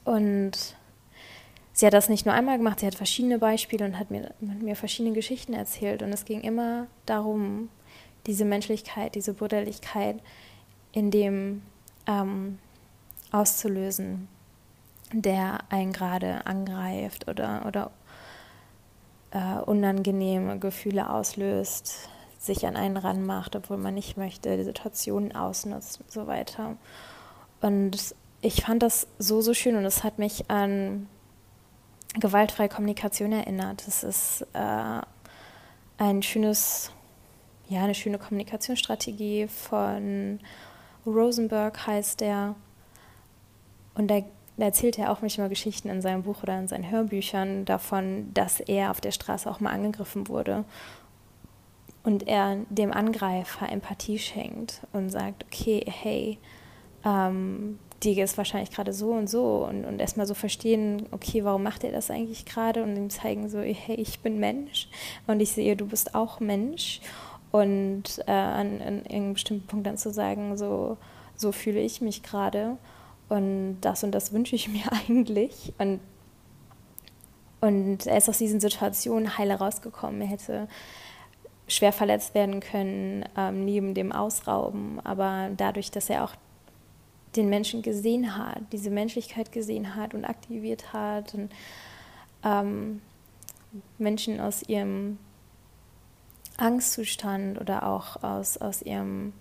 Und 0.03 0.75
sie 1.73 1.85
hat 1.85 1.93
das 1.93 2.09
nicht 2.09 2.25
nur 2.25 2.35
einmal 2.35 2.57
gemacht, 2.57 2.79
sie 2.79 2.85
hat 2.85 2.95
verschiedene 2.95 3.39
Beispiele 3.39 3.85
und 3.85 3.97
hat 3.97 4.11
mir, 4.11 4.25
hat 4.25 4.61
mir 4.61 4.75
verschiedene 4.75 5.15
Geschichten 5.15 5.53
erzählt. 5.53 6.03
Und 6.03 6.13
es 6.13 6.25
ging 6.25 6.41
immer 6.41 6.87
darum, 7.05 7.69
diese 8.27 8.45
Menschlichkeit, 8.45 9.15
diese 9.15 9.33
Brüderlichkeit 9.33 10.19
in 10.91 11.11
dem 11.11 11.61
ähm, 12.07 12.59
auszulösen, 13.31 14.27
der 15.11 15.59
einen 15.69 15.93
gerade 15.93 16.45
angreift 16.45 17.27
oder, 17.27 17.65
oder 17.67 17.91
äh, 19.31 19.61
unangenehme 19.63 20.59
Gefühle 20.59 21.09
auslöst, 21.09 22.09
sich 22.45 22.65
an 22.65 22.75
einen 22.75 22.97
ranmacht, 22.97 23.55
obwohl 23.55 23.77
man 23.77 23.93
nicht 23.93 24.17
möchte, 24.17 24.55
die 24.57 24.63
Situationen 24.63 25.35
ausnutzt 25.35 25.99
und 26.01 26.11
so 26.11 26.27
weiter. 26.27 26.77
Und 27.61 28.15
ich 28.41 28.63
fand 28.63 28.83
das 28.83 29.07
so, 29.17 29.41
so 29.41 29.53
schön 29.53 29.75
und 29.75 29.85
es 29.85 30.03
hat 30.03 30.19
mich 30.19 30.49
an 30.49 31.07
gewaltfreie 32.19 32.69
Kommunikation 32.69 33.31
erinnert. 33.31 33.87
Es 33.87 34.03
ist 34.03 34.45
äh, 34.53 35.01
ein 35.97 36.21
schönes, 36.21 36.91
ja, 37.67 37.83
eine 37.83 37.95
schöne 37.95 38.19
Kommunikationsstrategie 38.19 39.47
von 39.47 40.39
Rosenberg 41.05 41.87
heißt 41.87 42.21
der. 42.21 42.55
Und 43.95 44.09
da 44.09 44.21
erzählt 44.57 44.97
er 44.97 45.11
auch 45.11 45.21
manchmal 45.21 45.49
Geschichten 45.49 45.89
in 45.89 46.01
seinem 46.01 46.23
Buch 46.23 46.43
oder 46.43 46.57
in 46.59 46.67
seinen 46.67 46.89
Hörbüchern 46.89 47.65
davon, 47.65 48.33
dass 48.33 48.59
er 48.59 48.91
auf 48.91 49.01
der 49.01 49.11
Straße 49.11 49.49
auch 49.49 49.59
mal 49.59 49.71
angegriffen 49.71 50.27
wurde 50.27 50.65
und 52.05 52.27
er 52.27 52.57
dem 52.69 52.93
Angreifer 52.93 53.69
Empathie 53.69 54.19
schenkt 54.19 54.81
und 54.93 55.09
sagt, 55.09 55.45
okay, 55.45 55.83
hey, 55.87 56.37
ähm, 57.03 57.79
dir 58.03 58.23
ist 58.23 58.37
wahrscheinlich 58.37 58.71
gerade 58.71 58.93
so 58.93 59.11
und 59.11 59.27
so 59.27 59.65
und, 59.67 59.85
und 59.85 59.99
erstmal 59.99 60.27
so 60.27 60.35
verstehen, 60.35 61.07
okay, 61.11 61.43
warum 61.43 61.63
macht 61.63 61.83
er 61.83 61.91
das 61.91 62.11
eigentlich 62.11 62.45
gerade? 62.45 62.83
Und 62.83 62.95
ihm 62.95 63.09
zeigen 63.09 63.49
so, 63.49 63.59
hey, 63.59 63.95
ich 63.95 64.19
bin 64.19 64.39
Mensch 64.39 64.87
und 65.25 65.39
ich 65.39 65.51
sehe, 65.51 65.75
du 65.75 65.87
bist 65.87 66.13
auch 66.13 66.39
Mensch. 66.39 67.01
Und 67.51 68.19
äh, 68.27 68.31
an, 68.31 68.81
an 68.81 68.97
irgendeinem 68.97 69.33
bestimmten 69.33 69.67
Punkt 69.67 69.87
dann 69.87 69.97
zu 69.97 70.11
sagen, 70.11 70.57
so, 70.57 70.97
so 71.35 71.51
fühle 71.51 71.79
ich 71.79 72.01
mich 72.01 72.21
gerade 72.21 72.77
und 73.29 73.77
das 73.81 74.03
und 74.03 74.11
das 74.11 74.31
wünsche 74.31 74.55
ich 74.55 74.67
mir 74.69 74.91
eigentlich. 74.91 75.73
Und 75.79 75.99
und 77.61 78.05
er 78.05 78.17
ist 78.17 78.29
aus 78.29 78.37
diesen 78.37 78.59
Situationen 78.59 79.39
heile 79.39 79.55
rausgekommen. 79.55 80.21
Er 80.21 80.27
hätte 80.27 80.67
schwer 81.67 81.91
verletzt 81.91 82.35
werden 82.35 82.59
können 82.59 83.25
ähm, 83.37 83.65
neben 83.65 83.93
dem 83.93 84.11
Ausrauben. 84.11 84.99
Aber 85.03 85.49
dadurch, 85.55 85.91
dass 85.91 86.09
er 86.09 86.23
auch 86.23 86.35
den 87.35 87.49
Menschen 87.49 87.81
gesehen 87.81 88.37
hat, 88.37 88.61
diese 88.71 88.89
Menschlichkeit 88.89 89.51
gesehen 89.51 89.95
hat 89.95 90.13
und 90.13 90.25
aktiviert 90.25 90.93
hat 90.93 91.33
und 91.33 91.51
ähm, 92.43 93.01
Menschen 93.97 94.39
aus 94.39 94.63
ihrem 94.63 95.17
Angstzustand 96.57 97.59
oder 97.59 97.85
auch 97.85 98.23
aus, 98.23 98.57
aus 98.57 98.81
ihrem 98.81 99.33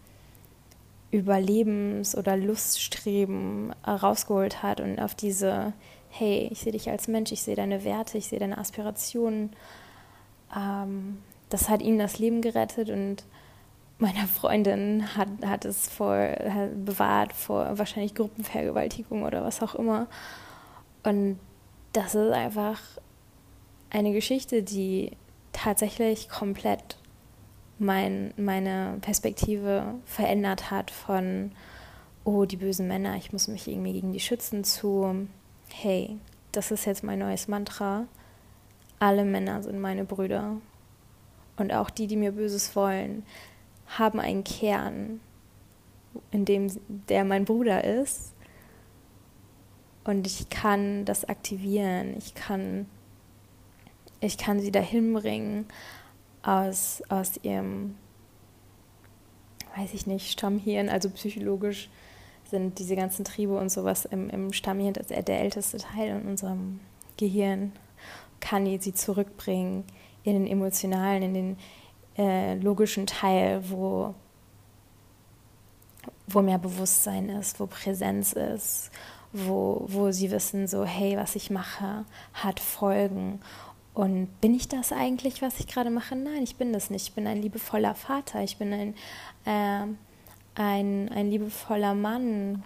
Überlebens- 1.13 2.17
oder 2.17 2.37
Luststreben 2.37 3.73
rausgeholt 3.87 4.65
hat 4.65 4.81
und 4.81 4.99
auf 4.99 5.15
diese, 5.15 5.73
hey, 6.11 6.49
ich 6.51 6.61
sehe 6.61 6.73
dich 6.73 6.91
als 6.91 7.07
Mensch, 7.07 7.31
ich 7.31 7.43
sehe 7.43 7.55
deine 7.55 7.85
Werte, 7.85 8.19
ich 8.19 8.27
sehe 8.27 8.41
deine 8.41 8.59
Aspirationen, 8.59 9.51
ähm, 10.57 11.19
das 11.55 11.69
hat 11.69 11.83
ihm 11.83 12.01
das 12.01 12.19
Leben 12.19 12.41
gerettet 12.43 12.91
und 12.91 13.25
meiner 13.99 14.27
Freundin 14.27 15.17
hat, 15.17 15.29
hat 15.47 15.65
es 15.65 15.89
vor, 15.89 16.17
hat 16.17 16.85
bewahrt 16.85 17.33
vor 17.33 17.79
wahrscheinlich 17.79 18.17
Gruppenvergewaltigung 18.17 19.23
oder 19.23 19.45
was 19.45 19.63
auch 19.63 19.77
immer. 19.77 20.09
Und 21.05 21.39
das 21.93 22.17
ist 22.17 22.33
einfach 22.33 22.81
eine 23.89 24.13
Geschichte, 24.13 24.65
die 24.65 25.13
tatsächlich 25.53 26.29
komplett 26.29 26.99
mein, 27.79 28.35
meine 28.37 28.99
Perspektive 29.01 29.95
verändert 30.07 30.73
hat 30.73 30.91
von, 30.91 31.53
oh, 32.25 32.47
die 32.47 32.57
bösen 32.57 32.89
Männer, 32.89 33.15
ich 33.15 33.33
muss 33.33 33.47
mich 33.47 33.69
irgendwie 33.69 33.93
gegen 33.93 34.13
die 34.13 34.19
schützen, 34.19 34.65
zu, 34.65 35.29
hey, 35.73 36.19
das 36.51 36.73
ist 36.73 36.85
jetzt 36.85 37.05
mein 37.05 37.21
neues 37.21 37.47
Mantra. 37.47 38.09
Alle 38.99 39.25
Männer 39.25 39.63
sind 39.63 39.79
meine 39.79 40.05
Brüder 40.05 40.57
und 41.57 41.73
auch 41.73 41.91
die, 41.91 42.07
die 42.07 42.17
mir 42.17 42.33
Böses 42.33 42.75
wollen, 42.75 43.25
haben 43.87 44.21
einen 44.21 44.45
Kern, 44.45 45.21
in 46.31 46.45
dem 46.45 46.71
der 47.09 47.25
mein 47.25 47.45
Bruder 47.45 47.85
ist. 47.85 48.33
Und 50.05 50.27
ich 50.27 50.49
kann 50.51 51.05
das 51.05 51.25
aktivieren, 51.25 52.15
ich 52.19 52.35
kann, 52.35 52.87
ich 54.21 54.37
kann 54.37 54.61
sie 54.61 54.71
dahin 54.71 55.15
bringen 55.15 55.67
aus, 56.43 57.03
aus 57.09 57.39
ihrem, 57.43 57.95
weiß 59.77 59.95
ich 59.95 60.07
nicht, 60.07 60.31
Stammhirn, 60.31 60.91
also 60.91 61.09
psychologisch 61.11 61.89
sind 62.51 62.79
diese 62.79 62.97
ganzen 62.97 63.25
Triebe 63.25 63.57
und 63.57 63.71
sowas 63.71 64.05
im, 64.05 64.29
im 64.29 64.53
Stammhirn 64.53 64.93
der 64.93 65.41
älteste 65.41 65.79
Teil 65.79 66.21
in 66.21 66.29
unserem 66.29 66.81
Gehirn, 67.17 67.73
kann 68.41 68.67
sie 68.79 68.93
zurückbringen 68.93 69.85
in 70.25 70.35
den 70.35 70.47
emotionalen, 70.47 71.23
in 71.23 71.35
den 71.35 71.57
äh, 72.17 72.55
logischen 72.57 73.07
Teil, 73.07 73.63
wo, 73.69 74.15
wo 76.27 76.43
mehr 76.43 76.59
Bewusstsein 76.59 77.29
ist, 77.29 77.61
wo 77.61 77.67
Präsenz 77.67 78.33
ist, 78.33 78.91
wo, 79.33 79.85
wo 79.87 80.11
sie 80.11 80.31
wissen, 80.31 80.67
so, 80.67 80.85
hey, 80.85 81.17
was 81.17 81.37
ich 81.37 81.51
mache, 81.51 82.05
hat 82.33 82.61
Folgen. 82.61 83.41
Und 83.93 84.41
bin 84.41 84.55
ich 84.55 84.67
das 84.67 84.93
eigentlich, 84.93 85.41
was 85.43 85.61
ich 85.61 85.69
gerade 85.69 85.91
mache? 85.91 86.17
Nein, 86.17 86.43
ich 86.43 86.57
bin 86.57 86.73
das 86.73 86.91
nicht. 86.91 87.09
Ich 87.09 87.15
bin 87.15 87.29
ein 87.29 87.41
liebevoller 87.41 87.95
Vater. 87.95 88.43
Ich 88.43 88.57
bin 88.57 88.73
ein, 88.73 88.95
äh, 89.45 89.87
ein, 90.57 91.09
ein 91.11 91.31
liebevoller 91.31 91.95
Mann? 91.95 92.65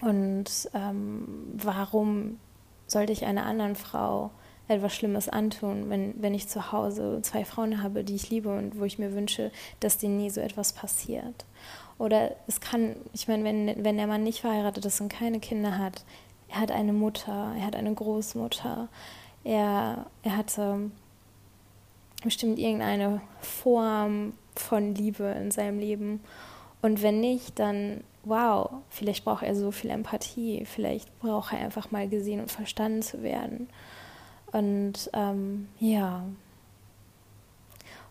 Und 0.00 0.70
ähm, 0.72 1.52
warum 1.54 2.38
sollte 2.86 3.12
ich 3.12 3.26
einer 3.26 3.44
anderen 3.44 3.76
Frau 3.76 4.30
etwas 4.68 4.94
Schlimmes 4.94 5.28
antun, 5.28 5.90
wenn, 5.90 6.14
wenn 6.22 6.34
ich 6.34 6.48
zu 6.48 6.72
Hause 6.72 7.20
zwei 7.22 7.44
Frauen 7.44 7.82
habe, 7.82 8.04
die 8.04 8.14
ich 8.14 8.30
liebe 8.30 8.50
und 8.56 8.78
wo 8.78 8.84
ich 8.84 8.98
mir 8.98 9.14
wünsche, 9.14 9.50
dass 9.80 9.98
denen 9.98 10.18
nie 10.18 10.30
so 10.30 10.40
etwas 10.40 10.72
passiert? 10.72 11.44
Oder 11.98 12.36
es 12.46 12.60
kann, 12.60 12.96
ich 13.12 13.26
meine, 13.26 13.44
wenn, 13.44 13.84
wenn 13.84 13.96
der 13.96 14.06
Mann 14.06 14.22
nicht 14.22 14.40
verheiratet 14.40 14.84
ist 14.84 15.00
und 15.00 15.08
keine 15.08 15.40
Kinder 15.40 15.78
hat, 15.78 16.04
er 16.48 16.60
hat 16.60 16.70
eine 16.70 16.92
Mutter, 16.92 17.54
er 17.58 17.66
hat 17.66 17.76
eine 17.76 17.92
Großmutter, 17.92 18.88
er, 19.44 20.06
er 20.22 20.36
hatte 20.36 20.90
bestimmt 22.22 22.58
irgendeine 22.58 23.20
Form 23.40 24.34
von 24.54 24.94
Liebe 24.94 25.24
in 25.24 25.50
seinem 25.50 25.78
Leben. 25.78 26.20
Und 26.82 27.02
wenn 27.02 27.20
nicht, 27.20 27.58
dann 27.58 28.02
wow, 28.28 28.70
vielleicht 28.90 29.24
braucht 29.24 29.42
er 29.42 29.54
so 29.54 29.70
viel 29.70 29.90
Empathie, 29.90 30.64
vielleicht 30.64 31.18
braucht 31.20 31.52
er 31.52 31.60
einfach 31.60 31.90
mal 31.90 32.08
gesehen 32.08 32.40
und 32.40 32.50
verstanden 32.50 33.02
zu 33.02 33.22
werden. 33.22 33.68
Und 34.52 35.10
ähm, 35.12 35.68
ja. 35.78 36.24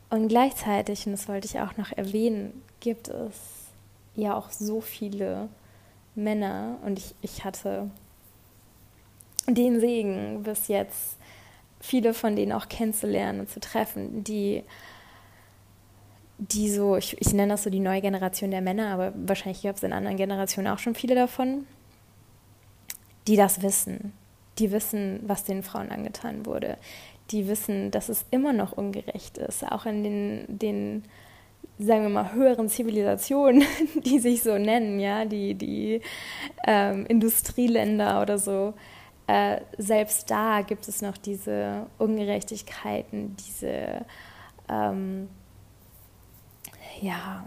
Und 0.10 0.28
gleichzeitig, 0.28 1.06
und 1.06 1.14
das 1.14 1.28
wollte 1.28 1.48
ich 1.48 1.60
auch 1.60 1.76
noch 1.78 1.92
erwähnen, 1.92 2.62
gibt 2.80 3.10
es 3.10 3.36
ja 4.16 4.36
auch 4.36 4.52
so 4.52 4.82
viele 4.82 5.50
Männer, 6.16 6.78
und 6.86 6.98
ich, 7.00 7.14
ich 7.22 7.44
hatte 7.44 7.90
den 9.48 9.80
Segen 9.80 10.44
bis 10.44 10.68
jetzt, 10.68 11.18
viele 11.80 12.14
von 12.14 12.36
denen 12.36 12.54
auch 12.54 12.70
kennenzulernen 12.70 13.42
und 13.42 13.50
zu 13.50 13.60
treffen, 13.60 14.24
die 14.24 14.64
die 16.38 16.70
so, 16.70 16.96
ich, 16.96 17.20
ich 17.20 17.34
nenne 17.34 17.54
das 17.54 17.64
so 17.64 17.70
die 17.70 17.80
neue 17.80 18.02
Generation 18.02 18.52
der 18.52 18.62
Männer, 18.62 18.94
aber 18.94 19.12
wahrscheinlich 19.16 19.64
gab 19.64 19.76
es 19.76 19.84
in 19.84 19.94
anderen 19.94 20.18
Generationen 20.18 20.68
auch 20.68 20.80
schon 20.80 20.94
viele 20.94 21.16
davon, 21.16 21.66
die 23.28 23.36
das 23.36 23.62
wissen. 23.62 24.14
Die 24.60 24.72
wissen, 24.72 25.20
was 25.24 25.44
den 25.44 25.64
Frauen 25.64 25.92
angetan 25.92 26.46
wurde. 26.46 26.78
Die 27.32 27.48
wissen, 27.48 27.92
dass 27.92 28.10
es 28.10 28.26
immer 28.32 28.54
noch 28.54 28.72
ungerecht 28.72 29.38
ist, 29.38 29.70
auch 29.70 29.86
in 29.86 30.04
den, 30.04 30.46
den 30.48 31.04
sagen 31.78 32.04
wir 32.04 32.10
mal, 32.10 32.34
höheren 32.34 32.70
Zivilisationen, 32.70 33.64
die 34.06 34.20
sich 34.20 34.42
so 34.42 34.58
nennen, 34.58 35.00
ja, 35.00 35.26
die, 35.26 35.54
die 35.54 36.02
ähm, 36.66 37.06
Industrieländer 37.06 38.22
oder 38.22 38.38
so. 38.38 38.74
Äh, 39.28 39.62
selbst 39.78 40.32
da 40.32 40.62
gibt 40.62 40.88
es 40.88 41.02
noch 41.02 41.18
diese 41.18 41.88
Ungerechtigkeiten, 41.98 43.36
diese 43.36 44.06
ähm, 44.70 45.28
ja, 47.02 47.46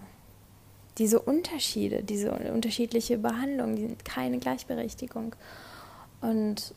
diese 0.99 1.21
Unterschiede, 1.21 2.02
diese 2.02 2.31
unterschiedliche 2.33 3.19
Behandlung, 3.19 3.76
die, 3.76 3.97
keine 4.05 4.38
Gleichberechtigung. 4.38 5.35
Und 6.21 6.75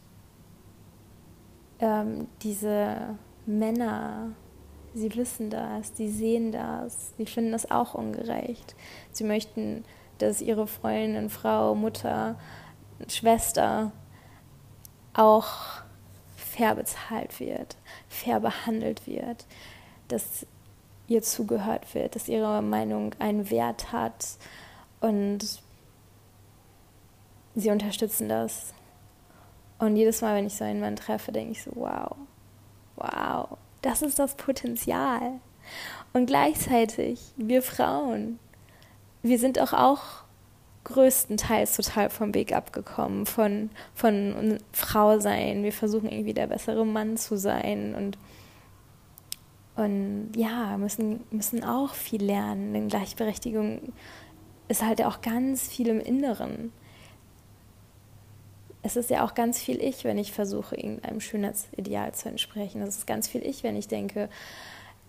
ähm, 1.80 2.27
diese 2.42 3.18
Männer, 3.46 4.32
sie 4.94 5.13
wissen 5.15 5.50
das, 5.50 5.96
sie 5.96 6.10
sehen 6.10 6.51
das, 6.51 7.13
sie 7.18 7.25
finden 7.25 7.51
das 7.51 7.70
auch 7.70 7.94
ungerecht. 7.94 8.75
Sie 9.12 9.24
möchten, 9.24 9.84
dass 10.18 10.42
ihre 10.42 10.68
Freundin, 10.68 11.30
Frau, 11.30 11.75
Mutter, 11.75 12.38
Schwester 13.08 13.92
auch 15.13 15.84
fair 16.36 16.75
bezahlt 16.75 17.39
wird, 17.39 17.77
fair 18.08 18.39
behandelt 18.39 19.08
wird, 19.08 19.46
dass 20.08 20.46
ihr 21.08 21.22
zugehört 21.22 21.94
wird, 21.94 22.15
dass 22.15 22.27
ihre 22.27 22.62
Meinung 22.62 23.13
einen 23.20 23.50
Wert 23.50 23.92
hat 23.92 24.38
und 25.01 25.62
sie 27.56 27.70
unterstützen 27.70 28.30
das. 28.30 28.73
Und 29.80 29.96
jedes 29.96 30.22
Mal, 30.22 30.36
wenn 30.36 30.48
ich 30.48 30.56
so 30.56 30.63
einen 30.63 30.80
Mann 30.80 30.96
treffe, 30.96 31.32
denke 31.32 31.51
ich 31.51 31.63
so, 31.63 31.72
wow, 31.75 32.15
wow, 32.96 33.57
das 33.81 34.01
ist 34.01 34.20
das 34.20 34.36
Potenzial. 34.36 35.40
Und 36.14 36.27
gleichzeitig, 36.27 37.20
wir 37.38 37.62
Frauen, 37.62 38.40
wir 39.24 39.40
sind 39.40 39.59
auch, 39.59 39.74
auch 39.74 40.01
größtenteils 40.83 41.75
total 41.75 42.09
vom 42.09 42.33
Weg 42.33 42.53
abgekommen, 42.53 43.25
von, 43.25 43.70
von 43.96 44.57
Frau 44.72 45.20
sein. 45.20 45.64
Wir 45.64 45.72
versuchen 45.72 46.12
irgendwie 46.12 46.33
der 46.33 46.48
bessere 46.48 46.86
Mann 46.86 47.18
zu 47.18 47.38
sein 47.38 47.96
und 47.96 48.18
und 49.75 50.33
ja, 50.36 50.77
müssen, 50.77 51.22
müssen 51.31 51.64
auch 51.64 51.96
viel 51.96 52.24
lernen, 52.24 52.74
denn 52.74 52.90
Gleichberechtigung 52.90 53.94
ist 54.68 54.83
halt 54.83 55.03
auch 55.03 55.22
ganz 55.22 55.68
viel 55.68 55.88
im 55.88 56.00
Inneren. 56.00 56.72
Es 58.83 58.98
ist 58.98 59.09
ja 59.09 59.25
auch 59.25 59.33
ganz 59.33 59.59
viel 59.59 59.81
ich, 59.81 60.03
wenn 60.03 60.17
ich 60.17 60.33
versuche, 60.33 60.75
irgendeinem 60.75 61.22
Schönheitsideal 61.22 62.13
zu 62.13 62.29
entsprechen. 62.29 62.81
Es 62.81 62.98
ist 62.98 63.07
ganz 63.07 63.27
viel 63.27 63.46
ich, 63.46 63.63
wenn 63.63 63.77
ich 63.77 63.87
denke, 63.87 64.29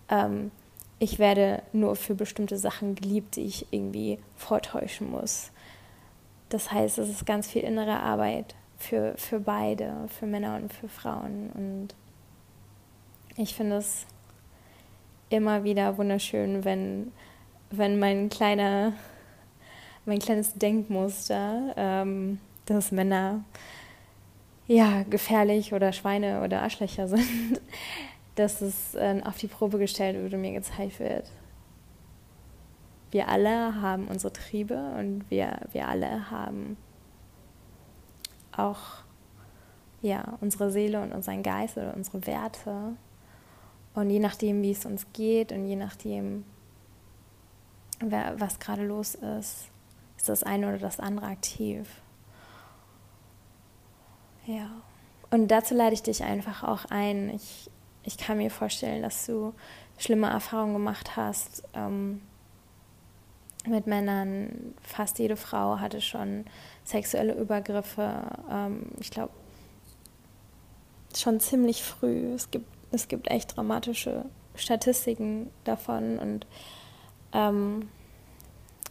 ähm, 0.09 0.51
ich 0.97 1.19
werde 1.19 1.61
nur 1.73 1.95
für 1.95 2.15
bestimmte 2.15 2.57
Sachen 2.57 2.95
geliebt, 2.95 3.35
die 3.35 3.45
ich 3.45 3.67
irgendwie 3.71 4.17
vortäuschen 4.37 5.11
muss. 5.11 5.51
Das 6.49 6.71
heißt, 6.71 6.97
es 6.99 7.09
ist 7.09 7.25
ganz 7.25 7.47
viel 7.47 7.63
innere 7.63 7.99
Arbeit 7.99 8.55
für, 8.77 9.13
für 9.17 9.39
beide, 9.39 9.93
für 10.07 10.25
Männer 10.25 10.55
und 10.55 10.73
für 10.73 10.87
Frauen. 10.87 11.49
Und 11.53 11.89
ich 13.35 13.55
finde 13.55 13.77
es 13.77 14.05
immer 15.29 15.63
wieder 15.65 15.97
wunderschön, 15.97 16.63
wenn, 16.63 17.11
wenn 17.71 17.99
mein 17.99 18.29
kleiner, 18.29 18.93
mein 20.05 20.19
kleines 20.19 20.53
Denkmuster, 20.53 21.73
ähm, 21.75 22.39
dass 22.65 22.91
Männer 22.91 23.43
ja 24.67 25.03
gefährlich 25.03 25.73
oder 25.73 25.93
Schweine 25.93 26.43
oder 26.43 26.61
Arschlöcher 26.61 27.07
sind, 27.07 27.61
dass 28.35 28.61
es 28.61 28.95
äh, 28.95 29.21
auf 29.23 29.37
die 29.37 29.47
Probe 29.47 29.77
gestellt 29.77 30.21
wird 30.21 30.33
und 30.33 30.41
mir 30.41 30.53
gezeigt 30.53 30.99
wird. 30.99 31.29
Wir 33.11 33.29
alle 33.29 33.81
haben 33.81 34.07
unsere 34.07 34.33
Triebe 34.33 34.77
und 34.99 35.29
wir, 35.29 35.59
wir 35.71 35.87
alle 35.87 36.29
haben 36.29 36.75
auch 38.51 39.05
ja, 40.01 40.37
unsere 40.41 40.71
Seele 40.71 41.01
und 41.01 41.13
unseren 41.13 41.41
Geist 41.41 41.77
oder 41.77 41.95
unsere 41.95 42.25
Werte. 42.27 42.95
Und 43.93 44.09
je 44.09 44.19
nachdem, 44.19 44.61
wie 44.61 44.71
es 44.71 44.85
uns 44.85 45.07
geht 45.13 45.51
und 45.51 45.65
je 45.65 45.75
nachdem, 45.75 46.43
was 48.01 48.59
gerade 48.59 48.85
los 48.85 49.15
ist, 49.15 49.69
ist 50.17 50.29
das 50.29 50.43
eine 50.43 50.67
oder 50.67 50.77
das 50.77 50.99
andere 50.99 51.27
aktiv. 51.27 51.87
Ja. 54.45 54.69
Und 55.31 55.49
dazu 55.49 55.73
lade 55.73 55.93
ich 55.93 56.03
dich 56.03 56.23
einfach 56.23 56.63
auch 56.63 56.85
ein. 56.85 57.29
Ich, 57.29 57.69
ich 58.03 58.17
kann 58.17 58.37
mir 58.37 58.51
vorstellen, 58.51 59.01
dass 59.01 59.25
du 59.25 59.53
schlimme 59.97 60.27
Erfahrungen 60.29 60.73
gemacht 60.73 61.15
hast 61.15 61.63
ähm, 61.73 62.21
mit 63.67 63.87
Männern. 63.87 64.75
Fast 64.81 65.19
jede 65.19 65.35
Frau 65.35 65.79
hatte 65.79 66.01
schon 66.01 66.45
sexuelle 66.83 67.33
Übergriffe. 67.33 68.27
Ähm, 68.51 68.91
ich 68.99 69.09
glaube, 69.09 69.33
schon 71.15 71.39
ziemlich 71.39 71.83
früh. 71.83 72.33
Es 72.33 72.51
gibt 72.51 72.67
es 72.95 73.07
gibt 73.07 73.29
echt 73.29 73.55
dramatische 73.55 74.25
Statistiken 74.55 75.49
davon 75.63 76.17
und 76.17 76.47
ähm, 77.33 77.89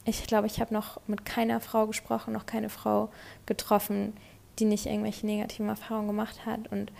ich 0.04 0.26
glaube, 0.26 0.46
ich 0.46 0.60
habe 0.60 0.74
noch 0.74 1.00
mit 1.06 1.24
keiner 1.24 1.60
Frau 1.60 1.86
gesprochen, 1.86 2.34
noch 2.34 2.44
keine 2.44 2.68
Frau 2.68 3.08
getroffen, 3.46 4.12
die 4.58 4.64
nicht 4.64 4.86
irgendwelche 4.86 5.26
negativen 5.26 5.68
Erfahrungen 5.68 6.08
gemacht 6.08 6.46
hat. 6.46 6.70
Und 6.70 6.92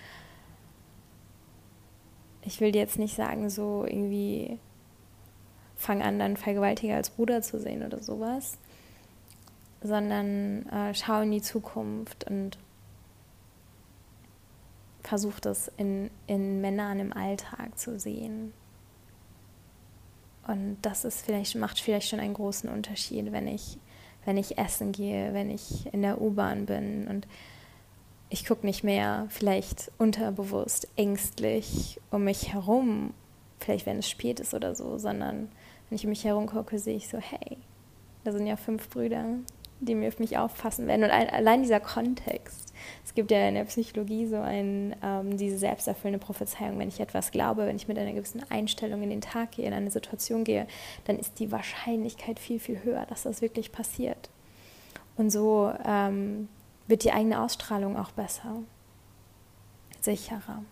ich 2.42 2.60
will 2.60 2.72
dir 2.72 2.80
jetzt 2.80 2.98
nicht 2.98 3.14
sagen, 3.14 3.48
so 3.50 3.84
irgendwie 3.84 4.58
fang 5.76 6.02
an, 6.02 6.18
dann 6.18 6.36
Vergewaltiger 6.36 6.96
als 6.96 7.10
Bruder 7.10 7.42
zu 7.42 7.60
sehen 7.60 7.84
oder 7.84 8.02
sowas, 8.02 8.58
sondern 9.82 10.66
äh, 10.68 10.94
schau 10.94 11.20
in 11.22 11.30
die 11.30 11.42
Zukunft 11.42 12.24
und 12.24 12.58
versucht 15.02 15.46
es 15.46 15.70
in, 15.76 16.10
in 16.26 16.60
Männern 16.60 16.98
im 16.98 17.12
Alltag 17.12 17.78
zu 17.78 17.98
sehen. 17.98 18.54
Und 20.46 20.78
das 20.82 21.04
ist 21.04 21.24
vielleicht, 21.24 21.56
macht 21.56 21.78
vielleicht 21.78 22.08
schon 22.08 22.20
einen 22.20 22.34
großen 22.34 22.68
Unterschied, 22.68 23.32
wenn 23.32 23.46
ich, 23.46 23.78
wenn 24.24 24.36
ich 24.36 24.58
essen 24.58 24.92
gehe, 24.92 25.32
wenn 25.34 25.50
ich 25.50 25.92
in 25.92 26.02
der 26.02 26.20
U-Bahn 26.20 26.66
bin. 26.66 27.06
Und 27.08 27.26
ich 28.30 28.46
gucke 28.46 28.66
nicht 28.66 28.84
mehr 28.84 29.26
vielleicht 29.30 29.90
unterbewusst 29.98 30.88
ängstlich 30.96 32.00
um 32.10 32.24
mich 32.24 32.52
herum, 32.52 33.12
vielleicht 33.60 33.86
wenn 33.86 33.98
es 33.98 34.08
spät 34.08 34.40
ist 34.40 34.54
oder 34.54 34.74
so, 34.74 34.98
sondern 34.98 35.48
wenn 35.88 35.96
ich 35.96 36.04
um 36.04 36.10
mich 36.10 36.24
herum 36.24 36.46
gucke, 36.46 36.78
sehe 36.78 36.96
ich 36.96 37.08
so, 37.08 37.18
hey, 37.18 37.56
da 38.24 38.32
sind 38.32 38.46
ja 38.46 38.56
fünf 38.56 38.88
Brüder 38.88 39.24
die 39.80 39.94
mir 39.94 40.08
auf 40.08 40.18
mich 40.18 40.38
aufpassen 40.38 40.86
werden. 40.86 41.04
Und 41.04 41.10
allein 41.10 41.62
dieser 41.62 41.80
Kontext. 41.80 42.72
Es 43.04 43.14
gibt 43.14 43.30
ja 43.30 43.48
in 43.48 43.54
der 43.54 43.64
Psychologie 43.64 44.26
so 44.26 44.36
ein, 44.36 44.96
ähm, 45.02 45.36
diese 45.36 45.58
selbsterfüllende 45.58 46.24
Prophezeiung. 46.24 46.78
Wenn 46.78 46.88
ich 46.88 47.00
etwas 47.00 47.30
glaube, 47.30 47.66
wenn 47.66 47.76
ich 47.76 47.88
mit 47.88 47.98
einer 47.98 48.12
gewissen 48.12 48.42
Einstellung 48.50 49.02
in 49.02 49.10
den 49.10 49.20
Tag 49.20 49.52
gehe, 49.52 49.66
in 49.66 49.72
eine 49.72 49.90
Situation 49.90 50.44
gehe, 50.44 50.66
dann 51.04 51.18
ist 51.18 51.38
die 51.38 51.52
Wahrscheinlichkeit 51.52 52.38
viel, 52.38 52.58
viel 52.58 52.82
höher, 52.82 53.06
dass 53.06 53.22
das 53.22 53.40
wirklich 53.40 53.72
passiert. 53.72 54.30
Und 55.16 55.30
so 55.30 55.72
ähm, 55.84 56.48
wird 56.86 57.04
die 57.04 57.12
eigene 57.12 57.40
Ausstrahlung 57.40 57.96
auch 57.96 58.10
besser, 58.10 58.62
sicherer. 60.00 60.64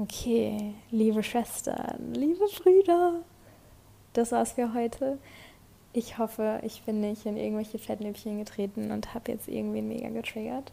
Okay, 0.00 0.74
liebe 0.90 1.24
Schwestern, 1.24 2.14
liebe 2.14 2.44
Brüder, 2.62 3.14
das 4.12 4.30
war's 4.30 4.52
für 4.52 4.72
heute. 4.72 5.18
Ich 5.98 6.16
hoffe, 6.16 6.60
ich 6.62 6.84
bin 6.84 7.00
nicht 7.00 7.26
in 7.26 7.36
irgendwelche 7.36 7.76
Fettnäpfchen 7.76 8.38
getreten 8.38 8.92
und 8.92 9.14
habe 9.14 9.32
jetzt 9.32 9.48
irgendwen 9.48 9.88
mega 9.88 10.08
getriggert. 10.10 10.72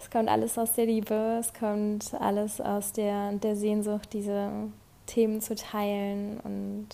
Es 0.00 0.10
kommt 0.10 0.28
alles 0.28 0.58
aus 0.58 0.72
der 0.72 0.86
Liebe, 0.86 1.36
es 1.38 1.54
kommt 1.54 2.12
alles 2.14 2.60
aus 2.60 2.90
der, 2.90 3.34
der 3.34 3.54
Sehnsucht, 3.54 4.12
diese 4.12 4.50
Themen 5.06 5.40
zu 5.40 5.54
teilen. 5.54 6.40
Und 6.40 6.88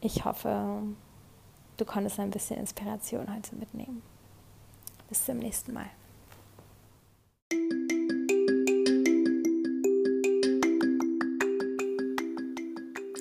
ich 0.00 0.24
hoffe, 0.24 0.82
du 1.76 1.84
konntest 1.84 2.18
ein 2.18 2.30
bisschen 2.30 2.58
Inspiration 2.58 3.32
heute 3.32 3.54
mitnehmen. 3.54 4.02
Bis 5.08 5.26
zum 5.26 5.38
nächsten 5.38 5.72
Mal. 5.72 5.86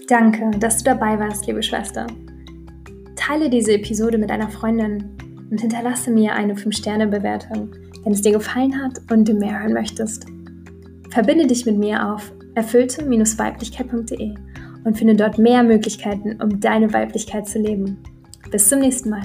Danke, 0.08 0.52
dass 0.60 0.78
du 0.78 0.84
dabei 0.84 1.18
warst, 1.20 1.48
liebe 1.48 1.64
Schwester. 1.64 2.06
Teile 3.16 3.50
diese 3.50 3.74
Episode 3.74 4.20
mit 4.20 4.30
einer 4.30 4.50
Freundin 4.50 5.04
und 5.50 5.60
hinterlasse 5.60 6.12
mir 6.12 6.34
eine 6.34 6.54
5-Sterne-Bewertung, 6.54 7.72
wenn 8.04 8.14
es 8.14 8.22
dir 8.22 8.34
gefallen 8.34 8.80
hat 8.84 9.00
und 9.12 9.28
du 9.28 9.34
mehr 9.34 9.60
hören 9.60 9.74
möchtest. 9.74 10.28
Verbinde 11.10 11.48
dich 11.48 11.66
mit 11.66 11.78
mir 11.78 12.14
auf 12.14 12.32
erfüllte-weiblichkeit.de 12.54 14.36
und 14.84 14.96
finde 14.96 15.16
dort 15.16 15.40
mehr 15.40 15.64
Möglichkeiten, 15.64 16.40
um 16.40 16.60
deine 16.60 16.94
Weiblichkeit 16.94 17.48
zu 17.48 17.58
leben. 17.58 17.98
Bis 18.52 18.70
zum 18.70 18.82
nächsten 18.82 19.10
Mal. 19.10 19.24